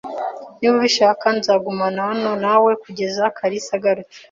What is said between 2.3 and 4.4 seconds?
nawe kugeza kalisa agarutse.